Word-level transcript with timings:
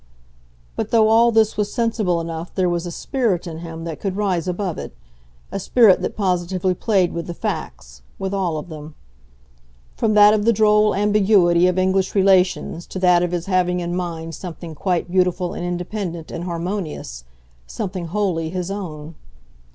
But 0.75 0.89
though 0.89 1.09
all 1.09 1.31
this 1.31 1.57
was 1.57 1.71
sensible 1.71 2.19
enough 2.21 2.55
there 2.55 2.67
was 2.67 2.87
a 2.87 2.91
spirit 2.91 3.45
in 3.45 3.59
him 3.59 3.83
that 3.83 3.99
could 3.99 4.17
rise 4.17 4.47
above 4.47 4.79
it, 4.79 4.95
a 5.51 5.59
spirit 5.59 6.01
that 6.01 6.17
positively 6.17 6.73
played 6.73 7.13
with 7.13 7.27
the 7.27 7.35
facts, 7.35 8.01
with 8.17 8.33
all 8.33 8.57
of 8.57 8.67
them; 8.69 8.95
from 9.95 10.15
that 10.15 10.33
of 10.33 10.43
the 10.43 10.53
droll 10.53 10.95
ambiguity 10.95 11.67
of 11.67 11.77
English 11.77 12.15
relations 12.15 12.87
to 12.87 12.97
that 12.97 13.21
of 13.21 13.31
his 13.31 13.45
having 13.45 13.79
in 13.79 13.95
mind 13.95 14.33
something 14.33 14.73
quite 14.73 15.11
beautiful 15.11 15.53
and 15.53 15.63
independent 15.63 16.31
and 16.31 16.45
harmonious, 16.45 17.23
something 17.67 18.05
wholly 18.05 18.49
his 18.49 18.71
own. 18.71 19.13